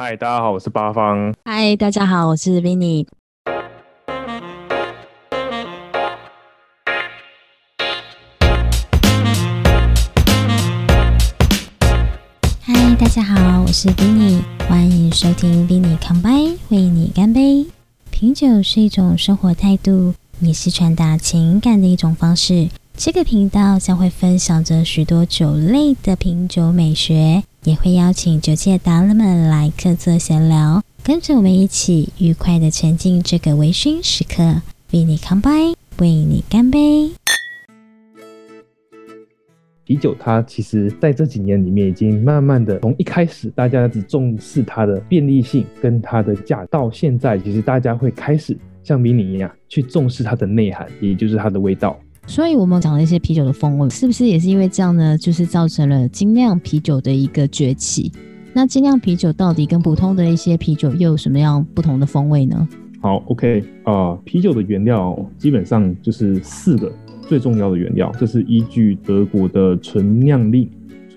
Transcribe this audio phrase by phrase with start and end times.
[0.00, 1.34] 嗨，大家好，我是八方。
[1.44, 3.04] 嗨，大家好，我是 Vinny。
[12.60, 17.66] 嗨，大家好，我是 Vinny，欢迎收听 Vinny 康杯，为你干杯。
[18.12, 22.68] 品酒是一种生活态度，也是传达情感的一种方式。
[22.96, 27.42] 这个频道将会分享着许多酒类的品酒美学。
[27.64, 34.62] 也会邀请酒界达人们来客座闲聊，跟着我们一起愉快的沉浸这个微醺时刻。
[34.92, 37.10] 为你干杯，为你干杯。
[39.84, 51.98] 啤酒它其实在这几年里面，已经慢慢的从一开始大家只重视它的便利性跟它的价，到现在其实大家会开始像迷你一样去重视它的内涵，也就是它的味道。
[52.28, 55.16] 所以，我们讲了一些啤酒的风味，是不是也是因为这样呢？
[55.16, 58.12] 就是造成了精酿啤酒的一个崛起。
[58.52, 62.68] 那精酿啤酒到底跟普通的一些啤酒又有什么样不同的风味呢？
[63.00, 70.68] 好，OK 啊，啤酒的原料基本上就是四个最重要的原料，这是依据德国的纯酿令、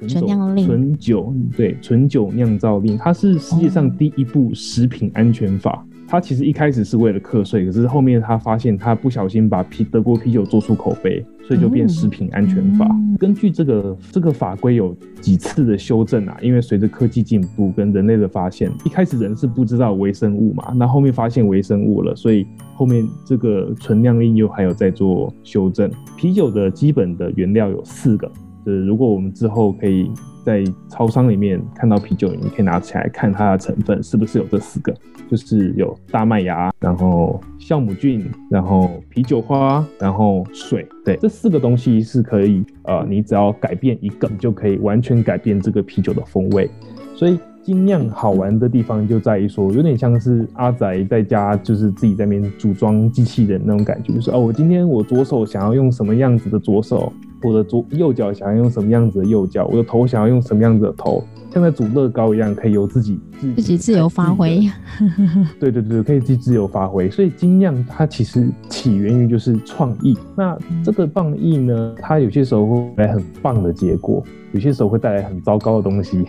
[0.08, 5.86] 纯酿令、纯酒对纯酒酿造令，它是世界上第一部食品安全法。
[6.12, 12.86] 他其实一开始是为了课税，可是后面他发现他不小心把啤德国啤酒做出口碑，所以就变食品安全法。
[13.18, 25.90] 根据这个这个法规有几次的修正啊，因为随着科技进步跟人类的发现，一开始人是不知道微生物嘛，那后面发现微生物了，所以后面这个存量应用还有在做修正。
[26.18, 28.30] 啤酒的基本的原料有四个，
[28.66, 30.12] 就是如果我们之后可以。
[30.44, 34.92] 在超商里面看到啤酒，你可以拿起来看它的成分是不是有这四个，
[35.30, 40.84] 就是有大麦芽，然后酵母菌，然后啤酒花，然后水。
[41.06, 46.68] 对，这四个东西是可以，呃，你只要改变一个，你就可以完全改变这个啤酒的风味。
[47.16, 57.12] 所以精酿好玩的地方就在于说，有点像是阿宅在家就是自己在那边组装机器人那种感觉，就是哦，我今天我左手想要用什么样子的左手。
[57.44, 63.20] 我的左右脚想要用什么样子的右脚，我的头想要用什么样子的头，像在组乐高一样，可以由自己
[63.56, 64.70] 自己自由发挥。
[65.60, 67.10] 对对对，可以自己自由发挥。
[67.10, 70.16] 所以精酿它其实起源于就是创意。
[70.36, 70.56] 那
[70.86, 76.24] 这个创意呢，它有些时候会带来很棒的结果，有些时候会带来很糟糕的东西。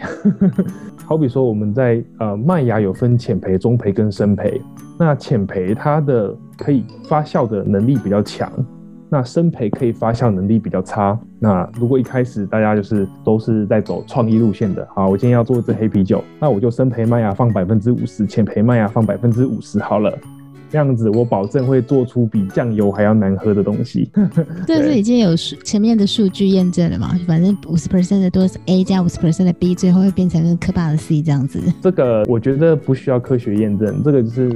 [1.04, 4.60] 好比说我们在呃麦芽有分浅培、中培跟深培，
[4.98, 8.50] 那浅培它的可以发酵的能力比较强。
[9.10, 11.18] 那深培可以发酵能力比较差。
[11.38, 20.16] 那如果一开始大家就是都是在走创意路线的，好，我今天要做一支黑啤酒，那我就深培麦芽放百分之五十，浅培麦芽放百分之五十好了。
[20.72, 24.10] 这样子我保证会做出比酱油还要难喝的东西。
[24.66, 27.14] 这是已经有数前面的数据验证了嘛？
[27.26, 31.60] 反正五十 percent 的多是 A 加五十 percent 的 B，最后会变成可怕的 C 这样子。
[31.82, 34.50] 这个我觉得不需要科学验证，这个就是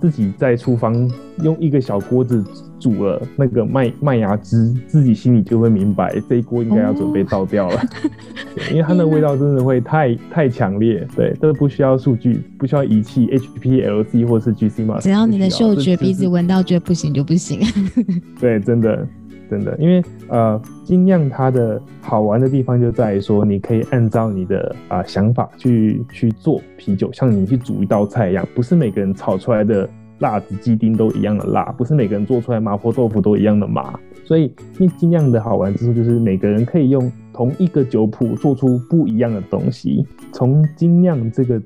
[0.00, 1.10] 自己在厨房
[1.42, 2.44] 用一个小锅子。
[2.80, 7.82] 煮了那个麦麦芽汁，自己心里就会明白这一锅应该要准备倒掉了，
[8.70, 11.04] 因为它的味道真的会太太强烈。
[11.16, 17.58] 对，这个不需要数据，不需要仪器，HPLC 或是 GC 嘛，只要你的嗅觉鼻子闻到觉得不行就不行。
[18.40, 19.04] 对，真的
[19.50, 29.88] 真的，因为呃，精酿它的好玩的地方就在于说，你可以按照你的啊想法去去做啤酒，像你去煮一道菜一样，不是每个人炒出来的。
[30.20, 40.04] 辣子鸡丁都一样的辣，不是每个人做出来麻婆豆腐都一样的麻，所以那精酿的好玩之处就是每个人可以用同一个酒谱做出不一样的东西。
[40.32, 41.62] 从精酿这个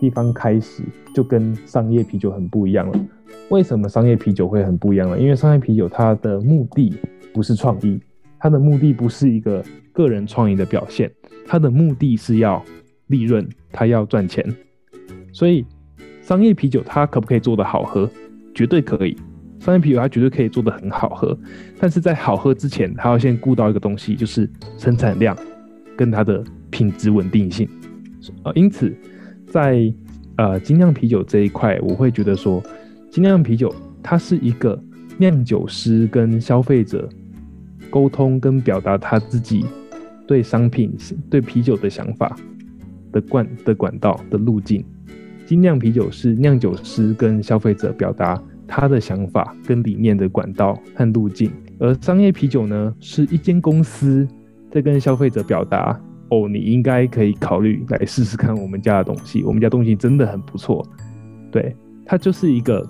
[0.00, 0.82] 地方开始，
[1.14, 3.00] 就跟商业啤酒很不一样了。
[3.50, 5.18] 为什么商业啤酒会很不一样呢？
[5.18, 6.94] 因为商业啤酒它的目的
[7.32, 8.00] 不是创意，
[8.38, 11.10] 它的目的不是一个个人创意的表现，
[11.46, 12.64] 它的目的是要
[13.06, 14.44] 利润，它要赚钱，
[15.32, 15.64] 所以。
[16.20, 18.06] 商业啤酒它可不可以做得好喝？
[18.54, 19.16] 绝对可以。
[19.60, 21.34] 商业啤酒它绝对可以做得很好喝，
[21.78, 25.34] 但是在好喝之前，它要先顾到一个东西，就是生产量
[25.96, 27.66] 跟它的品质稳定性。
[28.42, 28.94] 呃，因此
[29.48, 29.92] 在
[30.36, 32.62] 呃精酿啤酒这一块，我会觉得说，
[33.10, 34.80] 精酿啤酒它是一个
[35.16, 37.08] 酿酒师跟消费者
[37.90, 39.64] 沟通跟表达他自己
[40.26, 40.94] 对商品、
[41.30, 42.36] 对啤酒的想法
[43.10, 44.84] 的管的管道的路径。
[45.46, 54.28] 精酿啤酒是酿酒师跟消费者表达他的想法跟理念的管道和路径，而商业啤酒呢，是一间公司
[54.70, 55.98] 在跟消费者表达：
[56.30, 60.86] 哦，你应该可以考虑来试试看我们家的东西，我们家东西真的很不错。
[61.50, 62.86] 对，它就是一个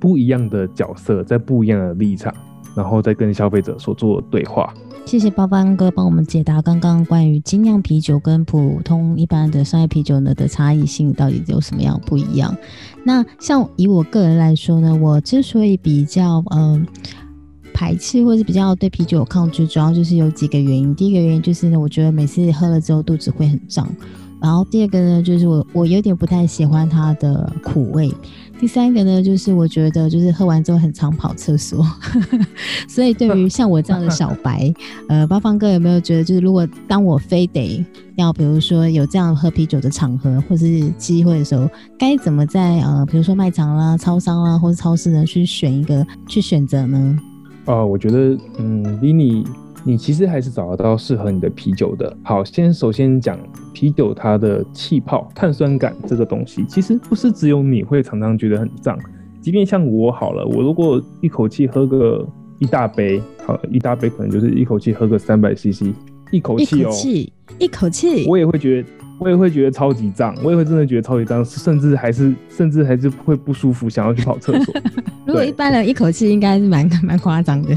[0.00, 2.34] 不一样的角色，在不一样的立场
[2.74, 4.72] 然后再跟消费者所做对话。
[5.04, 12.54] 谢谢包包哥帮我们解答刚刚关于精酿啤酒跟普通一般的商业啤酒呢的差异性到底有什么样不一样。
[13.04, 16.86] 那像以我个人来说呢，我之所以比较嗯
[17.78, 20.92] 排斥或是比较对啤酒有抗拒，主要就是有几个原因。
[20.96, 23.88] 第一个原因就是呢，我觉得每次喝了之后肚子会很胀。
[24.40, 28.12] 然后第二个呢，就是我我有点不太喜欢它的苦味。
[28.58, 31.86] 第三个呢，就是我觉得就是喝完之后很常跑厕所，
[32.88, 34.74] 所以对于像我这样的小白，
[35.08, 37.84] 呃，八方哥有没有觉得，就是如果当我非得
[38.16, 47.16] 要，比如说有这样喝啤酒的场合或是机会的时候，该怎么在呃，比如说卖场啦、超商啦或者超市呢，去选一个去选择呢？
[47.68, 49.46] 啊，我觉得，嗯，Vinny。
[49.84, 52.14] 你其实还是找得到适合你的啤酒的。
[52.22, 53.38] 好，先首先讲
[53.72, 58.98] 啤酒它的气泡、碳酸感这个东西，其实不是只有你会常常觉得很胀，
[59.40, 62.26] 即便像我好了，我如果一口气喝个
[62.58, 65.84] 一大杯，好，一大杯可能就是一口气喝个三百 CC，
[66.30, 66.90] 一口气哦，
[67.58, 68.88] 一口气，我也会觉得。
[69.20, 74.72] 我也会觉得超级胀，我也会真的觉得超级胀，甚至还是甚至还是会不舒服，想要去跑厕所。
[75.26, 77.76] 如果一般人一口气应该是蛮蛮夸张的。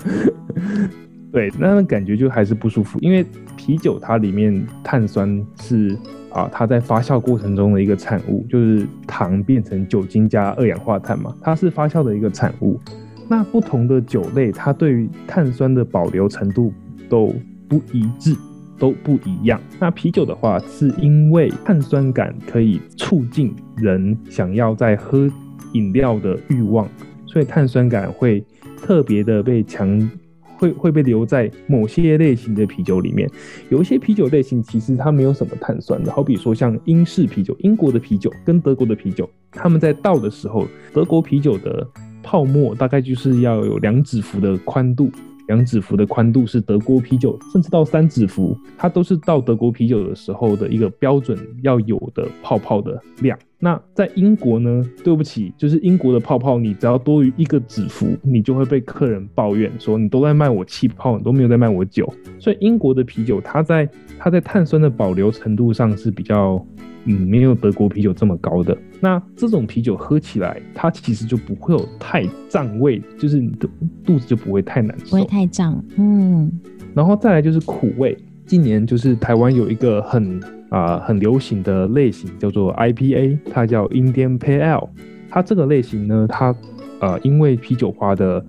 [1.30, 3.22] 对，那感觉就还是不舒服，因为
[3.58, 5.94] 啤酒它里面碳酸是
[6.30, 12.80] 啊，它在发酵过程中的一个产物，就是糖变成酒精加二氧化碳嘛，它是发酵的一个产物。
[13.28, 16.72] 那不同的酒类，它对于碳酸的保留程度
[17.12, 17.34] 都
[17.68, 18.34] 不一致。
[18.78, 19.60] 都不一样。
[19.78, 25.30] 那啤酒的话，是因为碳酸感可以促进人想要在喝
[25.72, 26.88] 饮料的欲望，
[27.24, 28.44] 所以碳酸感会
[28.76, 30.10] 特别的被强，
[30.56, 33.30] 会会被留在某些类型的啤酒里面。
[33.68, 41.86] 有一些啤酒类型其实它没有什么碳酸的，好比说像英式啤酒、英国的啤酒跟德国的啤酒，他们在倒的时候，德国啤酒的
[42.20, 45.08] 泡沫大概就是要有两指幅的宽度。
[45.48, 53.38] 两指幅的宽度是德国啤酒，甚至到三指幅，它都是到德国啤酒的时候的一个标准要有的泡泡的量。
[53.64, 54.84] 那在英国呢？
[55.04, 62.12] 对不起，就是英国的泡泡，你只要多于一个指符，你就会被客人抱怨说你都在卖我气泡，你都没有在卖我酒。
[62.40, 63.88] 所以英国的啤酒，它在
[64.18, 66.60] 它在碳酸的保留程度上是比较。
[67.04, 68.78] 嗯，没有德国啤酒这么高的。
[69.00, 73.68] 那这种啤酒喝起来，它其实就不会有太胀味，就是你的
[74.04, 75.84] 肚子就不会太难受，不会太胀。
[75.98, 76.48] 嗯，
[76.94, 78.16] 然后再来就是苦味。
[78.46, 80.40] 今年就是台湾有一个很
[80.72, 84.88] 啊很流行的类型叫做 IPA，它叫 Indian Pale。
[85.28, 86.54] 它这个类型呢，它
[87.00, 88.44] 呃因为啤酒花的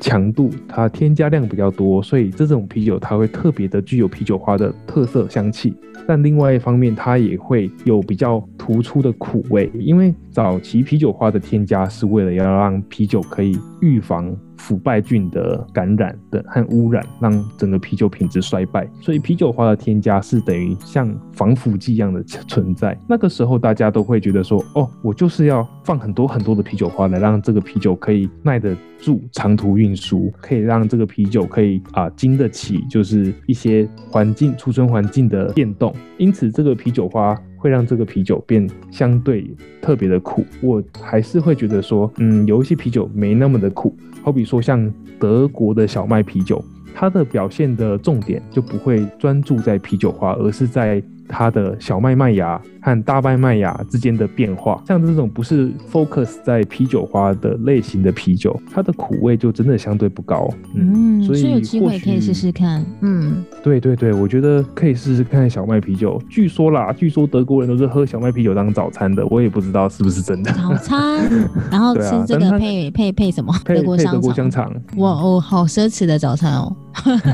[0.00, 5.74] 强度，它添加量比较多，所以这种啤酒它会特别的具有啤酒花的特色香气。
[6.08, 14.34] 但另外一方面，它也会有比较突出的苦味，因为早期啤酒花的添加是为了要让啤酒可以预防。
[14.60, 18.86] 腐败菌的感染的和污染，让整个啤酒品质衰败。
[19.00, 22.96] 所以啤酒花的添加是等于像防腐剂一样的存在。
[23.08, 35.92] 那个时候大家都会觉得说，哦，我就是要放很多很多的啤酒花来让这个啤酒可以耐得住长途运输，可以让这个啤酒可以啊经得起就是一些环境储存环境的变动。
[36.18, 39.48] 因此这个啤酒花会让这个啤酒变相对
[39.80, 40.44] 特别的苦。
[40.60, 43.94] 我还是会觉得说，嗯，有一些啤酒没那么的苦。
[44.22, 46.64] 好比说，像德国的小麦啤酒，
[46.94, 51.00] 它的表现的重点就不会专注在啤酒花，而是在。
[51.30, 60.48] 它的小麦麦芽和大麦麦芽之间的变化，像这种不是 focus 在啤酒花的类型的啤酒，它的苦味就真的相对不高。
[60.74, 62.84] 嗯，所以有机会可以试试看。
[63.00, 66.20] 嗯，对对对，我觉得可以试试看小麦啤酒。
[66.28, 70.50] 据说啦，据说德国人都是喝小麦啤酒当早餐的，我也不知道是不是真的。
[70.52, 71.20] 早餐，
[71.70, 73.54] 然后吃这个配配配什么？
[73.64, 74.14] 德国香肠。
[74.14, 74.72] 德国香肠。
[74.96, 76.76] 哇哦，好奢侈的早餐哦。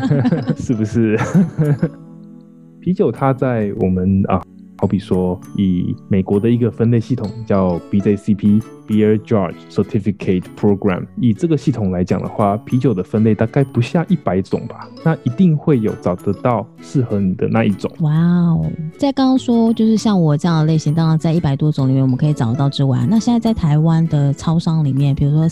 [0.59, 1.19] 是不是？
[2.87, 4.41] 啤酒它在我们啊，
[4.79, 17.91] 好比说以美国的一个分类系统叫 BJCP Beer Judge Certificate Program，以这个系统来讲的话，啤酒的分类大概不下一百种吧，那一定会有找得到适合你的那一种。
[18.03, 25.49] 哇哦，在刚刚说就是像我这样的类型，当然在一百多种里面我们可以找得到之外，那现在在台湾的超商里面，比如说，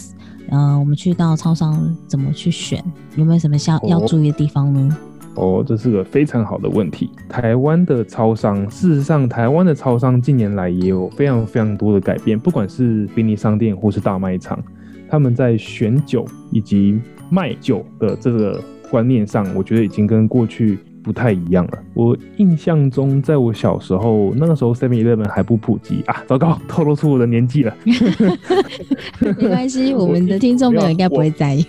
[0.50, 2.80] 呃，我们去到超商怎么去选，
[3.16, 4.88] 有没有什么要要注意的地方呢？
[4.92, 7.10] 哦，哦这是个非常好的问题。
[7.28, 14.62] 台湾的超商，事实上，台湾的超商近年来也有非常非常多的改变，不管是便利商店或是大卖场，
[15.08, 17.00] 他们在选酒以及
[17.30, 21.78] 卖酒的这个观念上，我觉得已经跟过去不太一样了。
[21.92, 27.76] 我印象中，在我小时候，那个时候 Seven Eleven 还不普及啊，糟糕， 透露出我的年纪了。
[29.20, 31.64] 没关系， 我们的听众朋友应该不会在意。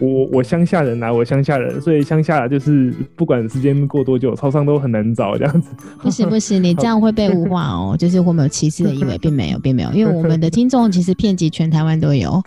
[0.00, 5.70] 我我乡下人啊，我乡下人，所以乡下就是不管时间过多久，超商都很难找这样子。
[6.02, 12.42] 不行不行，你这样会被物化哦，就是会没有歧视的意味，并没有并没有，因为我们的听众其实遍及全台湾都有。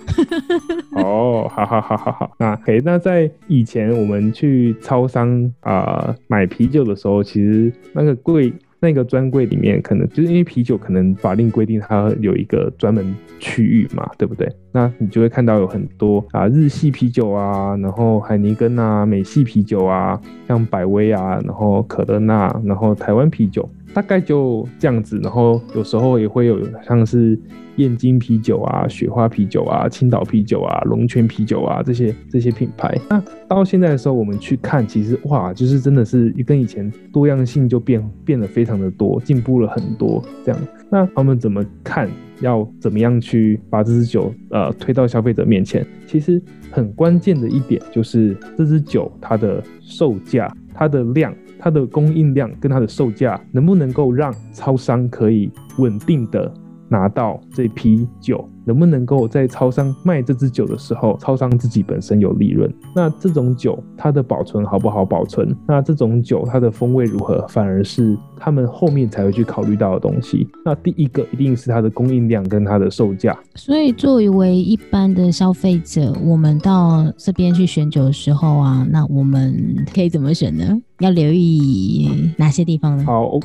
[0.95, 14.47] 哦，好好好好好，那可以，那在以前我们去超商啊买啤酒的时候，其实那个柜那个专柜里面，可能就是因为啤酒可能法令规定它有一个专门区域嘛，对不对？
[14.71, 23.67] 那你就会看到有很多啊日系啤酒啊，然后海尼根啊，美系啤酒啊，像百威啊，然后可乐纳，然后台湾啤酒。
[23.93, 27.39] 大概就这样子，然后有时候也会有像是
[27.77, 32.95] 燕京啤酒啊、雪花啤酒啊、青岛啤酒啊、龙泉啤酒啊这些这些品牌。
[33.09, 40.23] 那到现在的时候，我们去看，其实哇，就是真的是跟以前多样性就变变得非常的多，进步了很多。
[40.45, 42.09] 这样，那他们怎么看？
[42.39, 45.83] 要怎么样去把这支酒呃推到消费者面前？
[46.05, 46.39] 其实
[46.69, 51.33] 很关键的一点就是这支酒它的售价、它的量。
[51.59, 56.51] 它的供应量跟它的售价能不能够让超商可以稳定的
[56.89, 58.47] 拿到这批酒？
[58.65, 62.69] 能不能够在超商卖这支酒的时候，超商自己本身有利润？
[62.93, 65.55] 那这种酒它的保存好不好保存？
[65.65, 67.47] 那这种酒它的风味如何？
[67.47, 70.45] 反而是他们后面才会去考虑到的东西。
[70.65, 73.37] 那第一个一定是它的供应量跟它的售价。
[73.55, 80.77] 所以作为一般的消费者，我们到这边去选酒的时候啊，那我们可以怎么选呢？
[80.99, 83.05] 要留意哪些地方呢？
[83.05, 83.39] 好。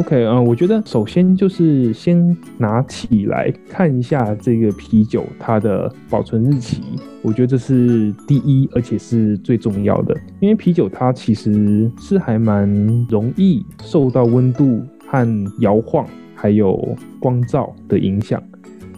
[0.00, 6.80] OK，嗯，我觉得首先就是先拿起来看一下这个啤酒它的保存日期，
[7.20, 10.16] 我觉得这是第一，而且是最重要的。
[10.40, 12.66] 因为啤酒它其实是还蛮
[13.10, 18.42] 容易受到温度和摇晃，还有光照的影响。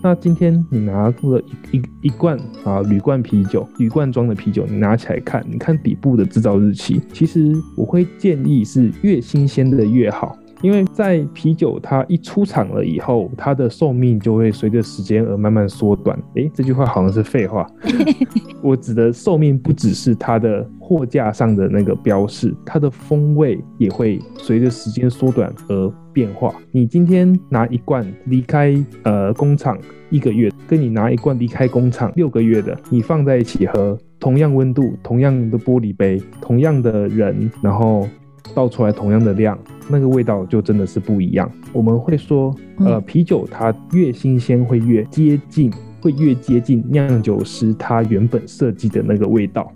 [0.04, 1.42] 那今天你拿了
[1.73, 10.38] 一一一罐啊铝罐啤酒，铝罐装的啤酒，你拿起来看，你看底部的制造日期，其实我会建议是越新鲜的越好。
[10.62, 16.19] 因为在啤酒它一出厂了以后，它的寿命就会随着时间而慢慢缩短。
[16.37, 17.69] 诶，这句话好像是废话。
[18.62, 26.54] 我指的寿命不只是它的货架上的那个标示，它的风味也会随着时间缩短而变化。
[26.71, 29.76] 你今天拿一罐离开呃工厂
[30.11, 38.09] 一个月，跟你拿一罐离开工厂六个月的，你放在一起喝，同样温度，同样的玻璃杯，同样的人，然后。
[38.57, 39.57] 倒出来同样的量，
[39.89, 41.51] 那个味道就真的是不一样。
[41.73, 45.71] 我们会说，呃，啤酒它越新鲜会越接近，
[46.01, 49.73] 会越接近酿酒师他原本设计的那个味道。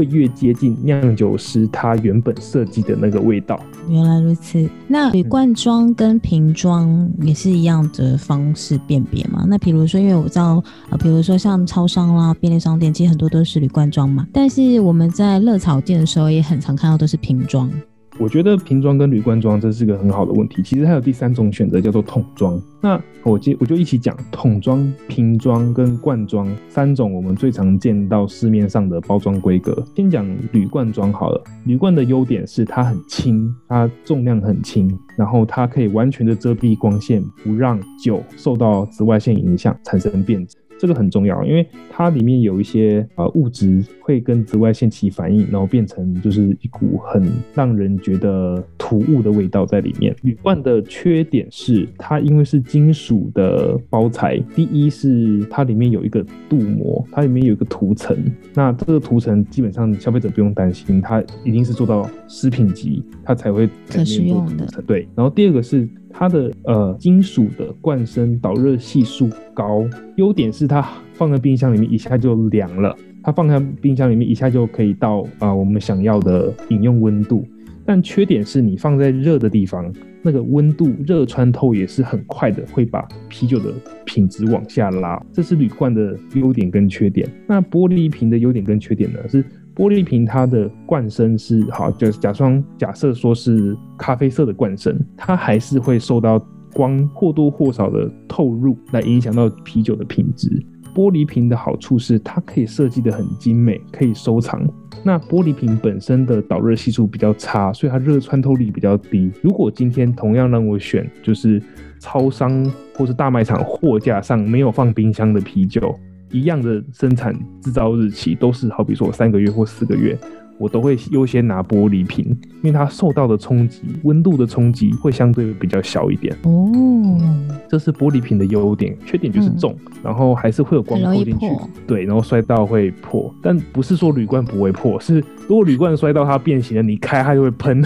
[0.00, 3.60] 会越接近酿酒师他原本设计的那个味道。
[3.86, 9.44] 原来如此，那铝罐装跟瓶装也是一样的方式辨别吗？
[9.46, 14.26] 那比如说，因为我知道，呃，比如说像超商啦、便利商店，其实很多都是铝罐装嘛。
[14.32, 17.70] 但是我们在乐草店的时候，也很常看到都是瓶装。
[18.18, 20.62] 我觉得瓶装跟铝罐装这是个很好的问题。
[20.62, 22.60] 其实还有第三种选择，叫做桶装。
[22.82, 29.82] 那我接我就一起讲桶装、瓶装跟罐装三种我们最常见到市面上的包装规格。
[29.96, 31.42] 先讲铝罐装好了。
[31.64, 40.56] 铝罐的优点是它很轻，它重量很轻，然后它可以完全的遮蔽光线，不让酒受到紫外线影响产生变质。
[40.80, 50.16] 这个很重要，因为它里面有一些呃物质会跟紫外线起反应，然后变成就是一股很让人觉得突兀的味道在里面。
[50.22, 58.16] 铝罐的缺点是它因为是金属的包材，第一是它里面有一个镀膜，它里面有一个涂层，
[58.54, 64.66] 那这个涂层基本上消费者不用担心，它一定是做到食品级，它才会可食用的。
[64.86, 65.86] 对，然后第二个是。
[66.12, 69.84] 它的呃金属的罐身导热系数高，
[70.16, 77.46] 优点是它放在冰箱里面一下就凉了，它放在冰箱里面一下就可以到啊我们想要的饮用温度。
[77.86, 83.72] 但缺点是你放在热的地方，那个温度热穿透也是很快的，会把啤酒的
[84.04, 85.20] 品质往下拉。
[85.32, 87.28] 这是铝罐的优点跟缺点。
[87.46, 89.18] 那玻璃瓶的优点跟缺点呢？
[89.28, 89.44] 是。
[89.80, 96.38] 玻璃瓶它的罐身是好，就是假装假设说是咖啡色的罐身，它还是会受到
[96.74, 100.62] 光或多或少的透入，来影响到啤酒的品质。
[100.94, 104.62] 玻璃瓶的好处是它可以设计的很精美，可以收藏。
[105.02, 109.32] 那玻璃瓶本身的导热系数比较差，所以它热穿透力比较低。
[109.40, 111.62] 如果今天同样让我选，就是
[111.98, 115.98] 超商或是大卖场货架上没有放冰箱的啤酒。
[116.30, 120.18] 一样的生产制造日期，都是好比说三个月或四个月。
[120.58, 122.26] 我都会优先拿玻璃瓶，
[122.62, 126.36] 因为它受到的冲击、温度的冲击会相对比较小一点。
[126.42, 127.18] 哦，
[127.66, 131.46] 这是玻璃瓶的优点，缺点就是重，然后还是会有光透进去。
[131.86, 137.82] 对，然后摔到会破，但不是说铝罐不会破，是如果铝罐摔到它变形了，你开它就会喷。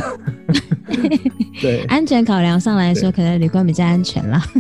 [1.63, 4.43] 对，安全考量上来说，可能铝罐比较安全啦。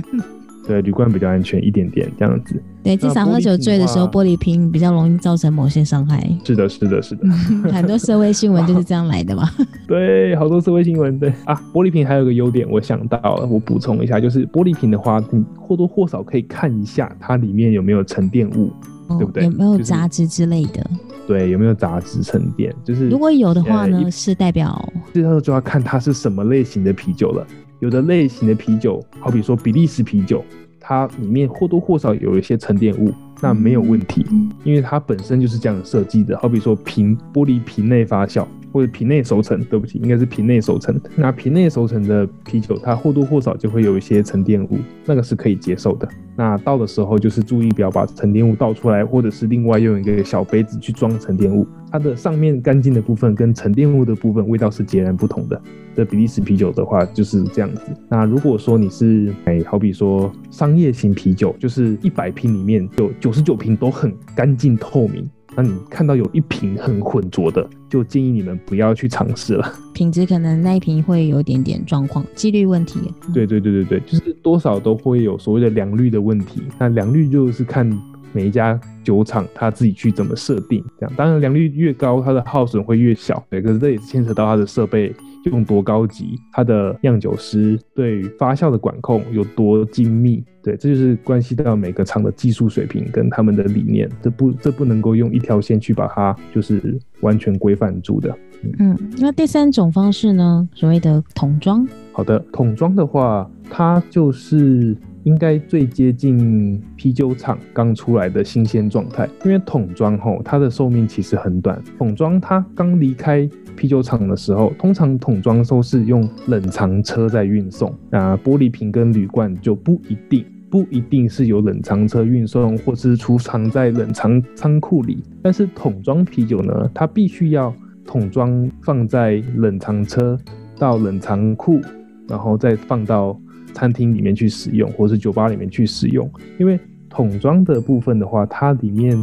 [0.66, 2.60] 对，铝罐比较安全一点点，这样子。
[2.82, 6.26] 对，至少喝酒醉的时候，玻璃瓶比较容易造成某些伤害。
[6.44, 7.28] 是的，是的，是的。
[7.72, 9.48] 很多社会新闻就是这样来的嘛。
[9.86, 11.18] 对，好多社会新闻。
[11.18, 18.70] 对啊，玻璃瓶还有个优点，我想到了，我补充一下，就是玻璃瓶的话，你或多或少可以看一下它里面有没有沉淀物，
[19.18, 19.44] 对不对？
[19.44, 20.84] 有没有杂质之类的？
[21.26, 22.74] 对，有没有杂质沉淀？
[22.84, 24.92] 就是如果有的话呢，是代表。
[25.12, 27.46] 这时候就要看它是什么类型的啤酒了。
[27.80, 30.44] 有的类型的啤酒，好比说比利时啤酒，
[30.80, 34.24] 它里面或多或少有一些沉淀物，那没有问题，
[34.62, 36.38] 因为它本身就是这样设计的。
[36.38, 40.98] 好比说瓶玻璃瓶内发酵或者瓶内熟成，对不起，应该是瓶内熟成。
[41.16, 46.08] 那瓶内熟成的啤酒，它或多或少就会有一些沉淀物，那个是可以接受的。
[46.36, 51.66] 那倒的时候就是注意不要把沉淀物倒出来，或者是另外用一个小杯子去装沉淀物。
[51.92, 55.60] 它的上面干净的部分跟沉淀物的部分味道是截然不同的。
[55.94, 57.82] 这比利时啤酒的话就是这样子。
[58.08, 65.26] 那如果说你是哎，好比说商业型啤酒，就是一百瓶里面有九十九瓶都很干净透明，
[65.56, 69.72] 那你看到有一瓶很浑浊的，就建议你们不要去尝试了。
[69.94, 73.00] 品质可能那一瓶会有点点状况，几率问题。
[73.32, 76.64] 对对对对对，就是多少都会有所谓的良率的问题。
[76.78, 77.90] 那良率就是看。
[78.36, 83.40] 每一家酒厂他自己去怎么设定，这样当然良率越高，它的耗损会越小。
[83.48, 85.14] 对，可是这也是牵扯到它的设备
[85.50, 90.44] 用多高级，它的酿酒师对发酵的管控有多精密。
[90.62, 98.34] 对，这就是关系到每个厂的技术水平跟他们的理念，这不这不能够用一条线去把它就是完全规范住的。
[98.78, 100.66] 嗯，那第三种方式呢？
[100.74, 101.86] 所谓的桶装。
[102.12, 104.96] 好的，桶装的话，它就是。
[105.24, 111.82] 应该最接近啤酒厂刚出来的新鲜状态，因为桶装吼它的寿命其实很短。
[111.96, 125.22] 桶装它刚离开啤酒厂的时候，通常桶装都是用冷藏车在运送，那玻璃瓶跟铝罐就不一定，不一定是有冷藏车运送，或是储藏在冷藏仓库里。
[125.42, 127.74] 但是桶装啤酒呢，它必须要
[128.06, 130.38] 桶装放在冷藏车
[130.78, 131.80] 到冷藏库，
[132.28, 133.38] 然后再放到。
[133.72, 139.18] 餐厅里面去使用，或是酒吧里面去使用，因为桶装的部分的话，它里面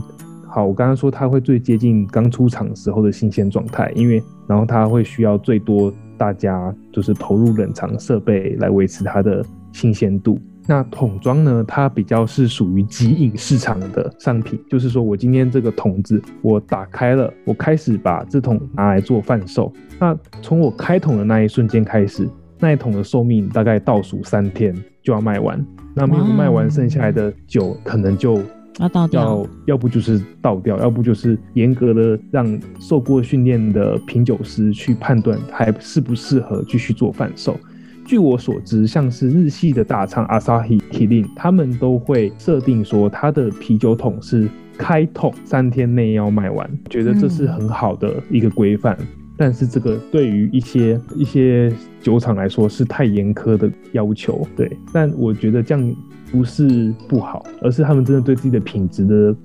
[0.54, 10.38] 好，我刚刚说它会最接近刚出厂时候的新鲜状态，因为然后它会需要最多大家就是投入冷藏设备来维持它的新鲜度。
[10.68, 22.28] 那桶装呢，它比较是属于极饮市场的商品，就是说我今天这个桶子我打开了，我开始把这桶拿来做贩售，那从我开桶的那一瞬间开始。
[22.60, 28.40] 那一桶的寿命大概倒数三天就要卖完，那没有卖完，剩下来的酒可能就
[28.80, 37.60] 要倒掉，要要不就是倒掉，要不就是严格的让受过训练的品酒师去判断还适不适合继续做贩售。
[38.06, 48.98] 据我所知，像是日系的大厂 Asahi Kirin，他们都会设定说，他的啤酒桶是开桶三天内要卖完，觉得这是很好的一个规范。
[49.38, 54.70] 但是这个对于一些一些酒厂来说是太严苛的要求，对。
[54.92, 55.96] 但我觉得这样
[56.32, 59.36] 不是不好，而是他们真的对自己的品质的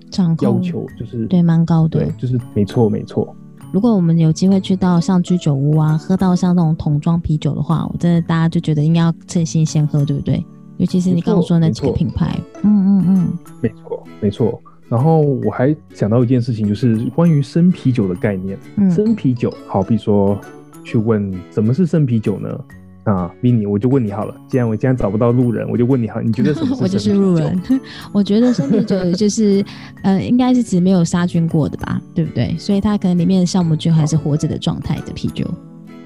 [0.40, 3.34] 要求就是对蛮高的，对，就是没错没错。
[3.72, 10.42] 如果我们有机会去到像居酒屋啊，喝到像那种桶装啤酒的话，我真的大家就觉得应该要趁新鲜喝，对不对？
[10.76, 14.62] 尤其是你刚刚说那几个品牌，嗯嗯嗯，没错没错。
[14.88, 18.56] 然后我还想到一件事情，就是关于生啤酒的概念。
[18.88, 20.38] 生啤酒，好比说
[20.84, 22.48] 去问什么是生啤酒呢？
[23.06, 24.34] 啊，Vinny，我就问你好了。
[24.48, 27.60] 既然我今天找不到路人，我就问你好，你觉得什么是 我就是路人。
[28.12, 29.64] 我觉得生啤酒就是，
[30.02, 32.54] 呃，应该是指没有杀菌过的吧，对不对？
[32.58, 35.46] 所以它可能里面的酵母菌还是活着的状态的啤酒。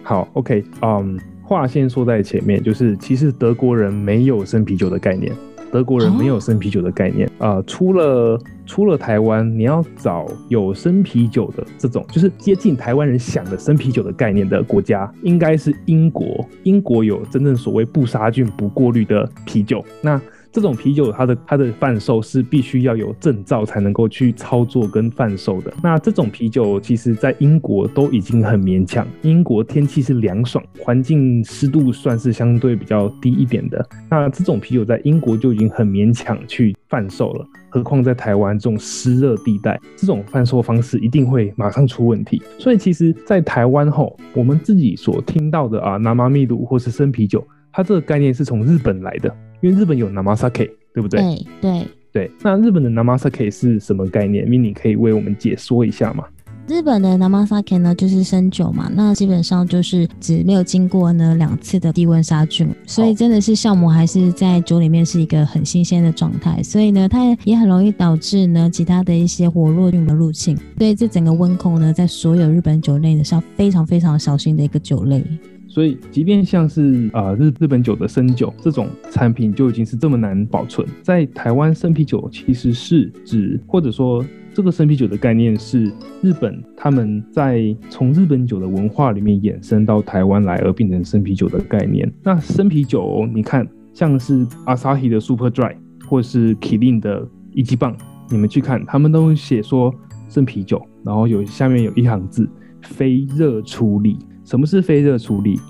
[0.03, 5.33] 好，OK，嗯，话先说在前面，就是其实德国人没有生啤酒的概念。
[5.73, 8.37] 德国人没有生啤酒的概念啊，除了
[8.71, 16.49] 除了台湾，你要找有生啤酒的这种，就是接近台湾人想的生啤酒的概念的国家，应该是英国。
[16.63, 19.85] 英国有真正所谓不杀菌、不过滤的啤酒。
[20.01, 25.73] 那这种啤酒它的它的贩售是必须要有证照才能够去操作跟贩售的。
[25.83, 33.89] 那这种啤酒其实在英国都已经很勉强，英国天气是凉爽，环境湿度算是相对比较低一点的。
[34.11, 42.43] 那这种啤酒在英国就已经很勉强去贩售了，何况在台湾这种湿热地带，这种贩售方式一定会马上出问题。
[42.59, 51.20] 所以其实，在台湾后，我们自己所听到的啊，南麻密度或是生啤酒，它这个概念是从日本来的，因为日本有 Namasake，对不对？
[51.20, 52.31] 对对对。
[52.42, 56.25] 那日本的 Namasake 是什么概念？Mini 可以为我们解说一下吗？
[56.66, 70.57] 日本的 Namasake 呢，就是生酒嘛，那基本上就是指没有经过呢两次的低温杀菌，所以真的是酵母还是在酒里面是一个很新鲜的状态，所以呢，它也很容易导致呢其他的一些活络菌的入侵。
[70.79, 75.25] 所以这整个温控呢，在所有日本酒类呢是要非常非常小心的一个酒类。
[75.71, 84.23] 所以，即便像是啊日日本酒的生酒这种产品，就已经是这么难保存，在台湾生啤酒其实是指或者说。
[84.53, 85.85] 这个生啤酒的概念是
[86.23, 92.13] 日本他们在从日本酒的文化里面衍生到台湾来而变成生啤酒的概念。
[92.25, 97.97] 那生啤酒，你看像是 Asahi 的 Super Dry 或是 Kirin 的一级棒，
[98.29, 99.95] 你们去看，他们都写说
[100.29, 102.47] 生啤酒，然后有下面有一行字
[102.83, 104.19] 非热处理。
[104.51, 105.61] 什么是非热处理？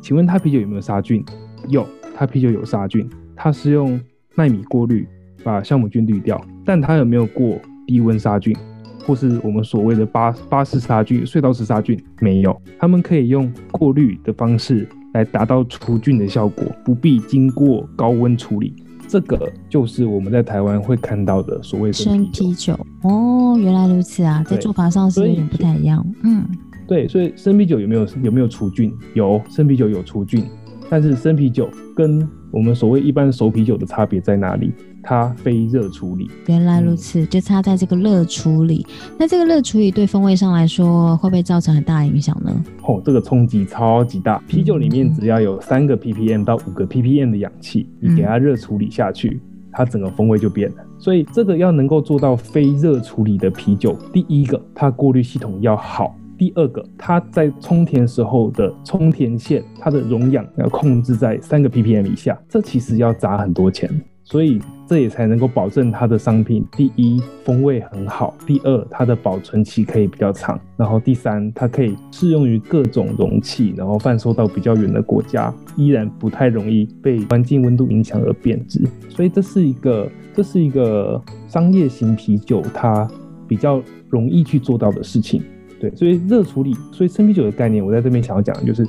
[0.00, 1.22] 请问它啤酒有没有杀菌？
[1.68, 4.00] 有，它啤酒有杀菌，它是用
[4.34, 5.06] 纳米过滤
[5.44, 7.60] 把酵母菌滤掉，但它有没有过？
[7.86, 8.56] 低温杀菌，
[9.04, 12.56] 或是我们所谓的巴巴氏杀菌、隧道式杀菌，没有。
[12.78, 18.74] 他们可以用过滤的方式来达到除菌的效果，不必经过高温处理。
[19.08, 22.78] 这个就是我们在台湾会看到的所谓生啤酒。
[23.02, 26.06] 哦，原来如此啊，在做法上是有点不太一样。
[26.22, 26.46] 嗯，
[26.90, 28.92] 对，所以生啤酒有没有有没有除菌？
[29.14, 30.44] 有，生啤酒有除菌，
[30.88, 34.72] 但是生啤酒跟我们所谓一般熟啤酒的差别在哪里？
[35.00, 38.84] 它非热处理，原来如此，就差在这个热处理。
[39.16, 42.52] 那这个热处理对风味上来说，会不会造成很大的影响呢？
[42.82, 44.42] 哦，这个冲击超级大。
[44.48, 50.84] 啤酒里面只要有三个 ppm 到五个 ppm 的氧气，你给它热处理下去，它整个风味就变了。
[50.98, 63.90] 所以这个要能够做到非热处理的啤酒，第一个它过滤系统要好，第二个它在充填时候的充填线，它的容氧要控制在三个 ppm 以下，这其实要砸很多钱。
[64.24, 78.82] 所以这也才能够保证它的商品，第一风味很好，第二它的保存期可以比较长，然后第三它可以适用于各种容器，然后贩售到比较远的国家，依然不太容易被环境温度影响而变质。
[79.10, 83.06] 所以这是一个这是一个商业型啤酒它
[83.46, 85.42] 比较容易去做到的事情。
[85.80, 88.84] 对，所以热处理，所以生啤酒的概念，我在这边想要讲的就是，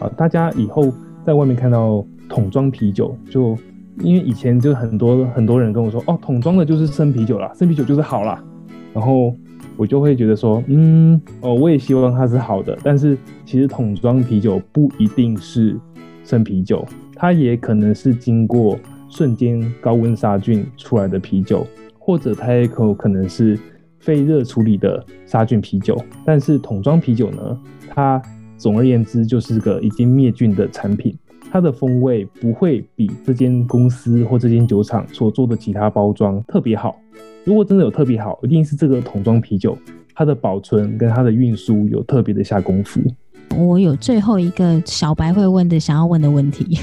[0.00, 0.92] 啊，大家以后
[1.24, 3.56] 在外面看到桶装啤酒就。
[4.02, 8.42] 因为以前就很多很多人跟我说，哦，桶装的就是生啤酒啦，生啤酒就是好啦。
[8.94, 9.34] 然后
[9.76, 15.78] 我就会觉得说，嗯，哦，我也希望它是好的，但是其实桶装啤酒不一定是
[16.24, 18.78] 生啤酒，它也可能是经过
[19.10, 21.66] 瞬间高温杀菌出来的啤酒，
[21.98, 23.58] 或者它也可可能是
[24.00, 25.96] 非热处理的杀菌啤酒。
[26.26, 28.20] 但是桶装啤酒呢，它
[28.56, 31.16] 总而言之就是个已经灭菌的产品。
[31.52, 36.96] 它的风味不会比这间公司或这间酒厂所做的其他包装特别好。
[37.44, 39.76] 如果真的有特别好，一定是这个桶装啤酒，
[40.14, 43.00] 它的保存跟它的运输有特别的下功夫。
[43.56, 46.78] 我有最后一个小白会问的想要问的问题，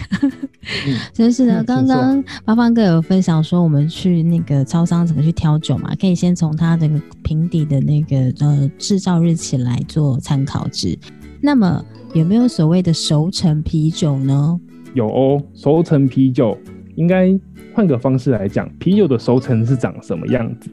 [1.14, 5.96] 就是呢，刚刚八方哥有分享说，我们去那个超商怎么去挑酒嘛？
[6.00, 6.90] 可以先从它的
[7.24, 10.98] 瓶底的那个呃制造日期来做参考值。
[11.42, 14.60] 那么有没有所谓的熟成啤酒呢？
[14.94, 16.58] 有哦，熟成啤酒
[16.96, 17.38] 应该
[17.74, 20.70] 换个方式来讲，啤酒的熟成是长什么样子？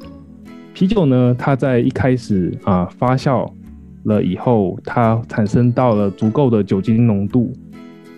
[0.72, 3.48] 啤酒呢，它在一开始啊发酵
[4.04, 7.52] 了以后，它产生到了足够的酒精浓度，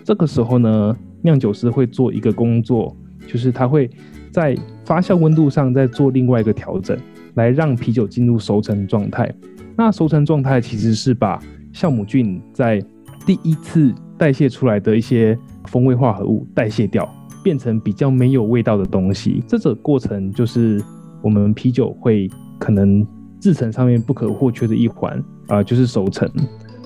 [0.03, 2.95] 这个时候呢，酿酒师会做一个工作，
[3.27, 3.89] 就是他会
[4.31, 6.97] 在发酵温度上再做另外一个调整，
[7.35, 9.33] 来让啤酒进入熟成状态。
[9.75, 11.39] 那熟成状态其实是把
[11.73, 12.81] 酵母菌在
[13.25, 17.07] 第一次代谢出来的一些风味化合物代谢掉，
[17.43, 19.43] 变成比较没有味道的东西。
[19.47, 20.81] 这个过程就是
[21.21, 23.05] 我们啤酒会可能
[23.39, 26.29] 制成上面不可或缺的一环啊，就是熟成。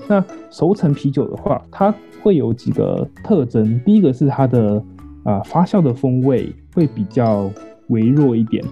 [0.08, 3.80] 那熟成啤酒的话，它会有几个特征。
[3.84, 4.82] 第一个是它的
[5.24, 7.50] 啊发酵的风味会比较
[7.88, 8.64] 微弱一点。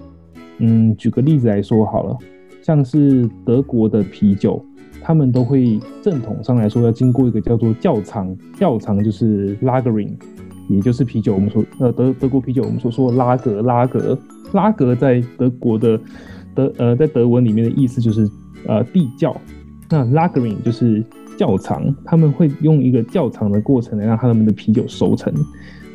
[0.59, 2.19] 嗯，举个例子来说好了，
[2.63, 4.65] 像是德国的啤酒。
[5.03, 10.13] 他们都会正统上来说要经过一个叫做窖藏，窖藏就是 lagering，
[10.69, 14.17] 也就是啤酒，我们说呃德德国啤酒，我们所说的拉格拉格
[14.53, 15.99] 拉格在德国的
[16.55, 18.31] 德呃在德文里面的意思就是
[18.67, 19.35] 呃地窖，
[19.91, 21.05] 那 lagering 就是
[21.37, 25.33] 窖藏，他们会用一个窖藏的过程来让他们的啤酒熟成。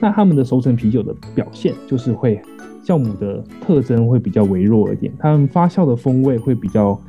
[0.01, 2.39] 那他们的熟成啤酒的表现就是会
[2.83, 6.99] 酵母的特征会比较微弱一点，他们发酵的风味会比较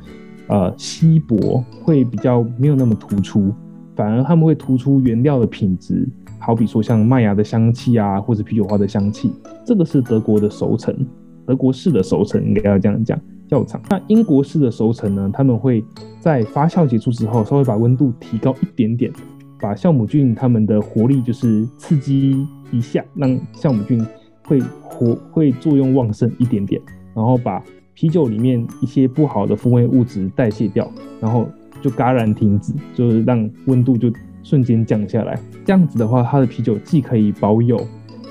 [0.47, 3.53] 呃稀薄，会比较没有那么突出，
[3.95, 6.07] 反而他们会突出原料的品质，
[6.39, 9.31] 好比说像麦芽的香气啊，或者啤酒花的香气，
[9.65, 10.95] 这个是德国的熟成，
[11.45, 13.81] 德国式的熟成应该要这样讲，较长。
[13.89, 15.83] 那英国式的熟成呢，他们会
[16.19, 19.11] 在发酵结束之后，稍微把温度提高一点点，
[19.59, 22.47] 把酵母菌它们的活力就是刺激。
[22.69, 24.05] 一下让酵母菌
[24.43, 26.81] 会活会作用旺盛一点点，
[27.15, 31.47] 然后把啤酒里面一些不好的风味物质代谢掉，然后
[31.81, 34.11] 就戛然停止，就是让温度就
[34.43, 35.39] 瞬间降下来。
[35.63, 37.77] 这样子的话，它的啤酒既可以保有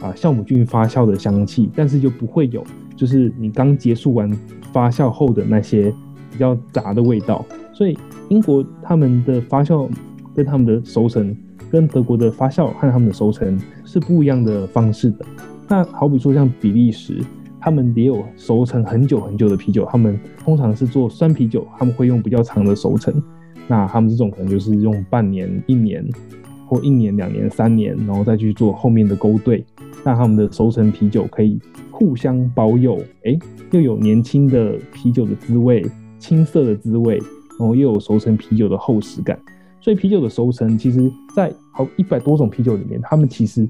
[0.02, 2.62] 啊酵母菌发酵的香气，但是又不会有
[2.96, 4.30] 就是你刚结束完
[4.72, 5.92] 发酵后的那些
[6.32, 7.44] 比较杂的味道。
[7.72, 7.96] 所以
[8.30, 9.88] 英国他们的发酵
[10.34, 11.36] 跟他们的熟成。
[11.68, 15.26] 跟德国的发酵和他们的熟成是不一样的方式的。
[15.68, 17.20] 那好比说像比利时，
[17.60, 23.12] 他们也有熟成很久很久的啤酒，他们通常是做酸啤酒，他们会用比较长的熟成。
[23.66, 26.08] 那他们这种可能就是用半年、一年
[26.68, 29.66] 或一年、两年、三年，然后再去做后面的勾兑。
[30.04, 31.58] 那他们的熟成啤酒可以
[31.98, 33.38] 互相保有，哎，
[33.70, 35.82] 又有年轻的啤酒的滋味、
[36.18, 37.16] 青涩的滋味，
[37.58, 39.40] 然后又有熟成啤酒的厚实感。
[39.80, 43.66] 所以啤酒的熟成，其实，在好一百多种啤酒里面，他们其实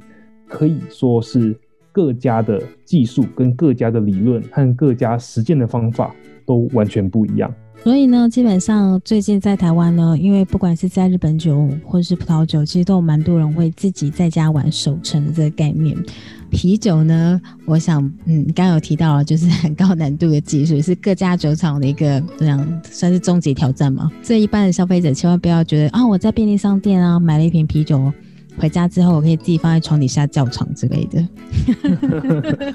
[0.49, 1.57] 可以说是
[1.97, 7.51] 各家的技术、跟各家的理论和各家实践的方法都完全不一样。
[7.83, 15.97] 所以呢，基本上最近在台湾呢，因为不管是在日本酒或者是葡萄酒，其实都有蛮多人会自己在家玩熟成的这个概念。
[16.51, 24.11] 啤酒呢，我想，嗯，刚有提到了，就是很高难度的技术，是各家酒厂的一个这样算是终极挑战嘛。
[24.23, 28.13] 所以一般的消费者千万不要觉得啊，我在便利商店啊买了一瓶啤酒。
[28.59, 31.27] 回家之后，我可以自己放在床底下叫床之类的。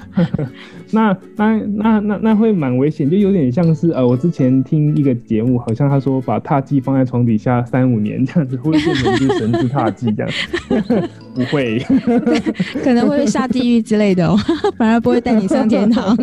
[0.90, 10.32] 那那那那那会蛮危险，就有点像是呃，我之前听一个节目，好像他说把踏剂放在床底下三五年这样子，会变成是神之踏剂这样。
[11.34, 11.78] 不会，
[12.84, 14.36] 可能会下地狱之类的哦，
[14.76, 16.16] 反而不会带你上天堂。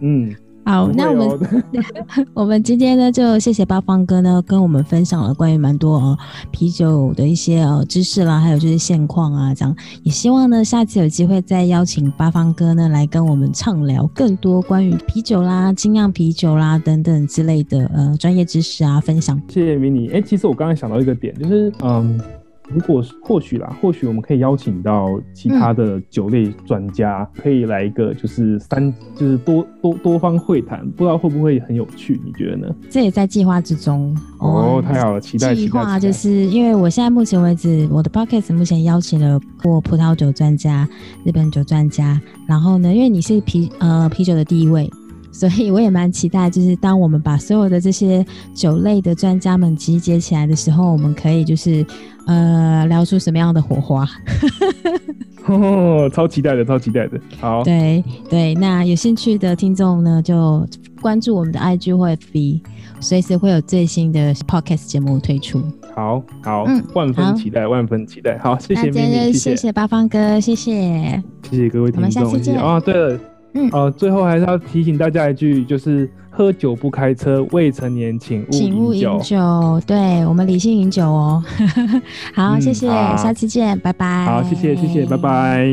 [0.00, 0.34] 嗯。
[0.66, 1.74] 好，那我们
[2.34, 6.18] 我们今天呢，就谢谢八方哥呢，跟我们分享了关于蛮多哦
[6.50, 19.40] 啤酒的一些呃知识啦，还有就是现况啊，这样也希望呢，下次有机会再邀请八方哥呢来跟我们畅聊更多关于啤酒啦、精酿啤酒啦等等之类的呃专业知识啊分享。
[19.48, 22.20] 谢谢迷你，哎，其实我刚才想到一个点，就是嗯。
[22.68, 32.20] 如果或许啦，或许我们可以邀请到其他的酒类专家，可以来一个就是三就是多多多方会谈，不知道会不会很有趣？
[32.24, 32.74] 你觉得呢？
[32.90, 40.88] 这也在计划之中哦，太好了，期待计划就是因为我现在目前为止，我的 podcast 目前邀请了过葡萄酒专家、
[41.24, 44.90] 日本酒专家，然后呢，因为你是啤呃啤酒的第一位。
[45.38, 51.84] 所以我也蛮期待，就是当我们把所有的这些酒类的专家们集结起来的时候，我们可以就是
[52.26, 54.08] 呃聊出什么样的火花？
[55.44, 57.20] 哦，超期待的，超期待的。
[57.38, 60.66] 好，对对，那有兴趣的听众呢，就
[61.00, 62.62] 关注我们的 IG 或 FB，
[62.98, 65.62] 随时会有最新的 Podcast 节目推出。
[65.94, 68.38] 好好，嗯，万分期待，万分期待。
[68.38, 72.58] 好，谢谢明明，谢谢八方哥，谢谢，谢谢各位听众，我们下次见。
[72.58, 73.35] 哦，对了。
[73.72, 79.80] 哦，最后还是要提醒大家一句，就是喝酒不开车，未成年请勿饮酒。
[79.86, 81.42] 对我们理性饮酒哦。
[82.34, 84.24] 好，谢谢，下次见，拜拜。
[84.26, 85.66] 好，谢谢，谢谢，拜拜。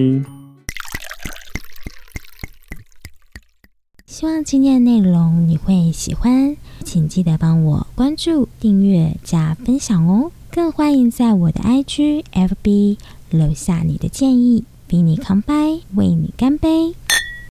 [4.05, 10.31] 希望今天的内容你会喜欢，请记得帮我关注、订阅、加分享哦。
[10.51, 12.97] 更欢迎在我的 IG、FB
[13.31, 16.93] 留下你的建议，比你康拜，为你干杯。